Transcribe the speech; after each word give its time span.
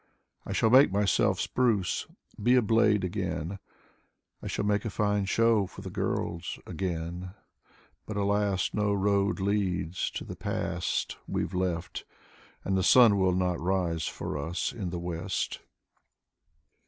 I 0.47 0.51
shall 0.51 0.71
make 0.71 0.91
myself 0.91 1.39
spruce 1.39 2.07
Be 2.41 2.55
a 2.55 2.63
blade 2.63 3.03
again, 3.03 3.59
I 4.41 4.47
shall 4.47 4.65
make 4.65 4.83
a 4.83 4.89
fine 4.89 5.25
show 5.25 5.67
For 5.67 5.81
the 5.81 5.91
girls 5.91 6.57
again. 6.65 7.35
But 8.07 8.17
alas! 8.17 8.71
no 8.73 8.93
road 8.93 9.39
leads 9.39 10.09
To 10.09 10.23
the 10.25 10.35
past 10.35 11.17
we've 11.27 11.53
left. 11.53 12.03
And 12.65 12.75
the 12.75 12.81
sun 12.81 13.19
will 13.19 13.35
not 13.35 13.61
rise 13.61 14.07
For 14.07 14.39
us 14.39 14.73
in 14.73 14.89
the 14.89 14.97
west. 14.97 15.59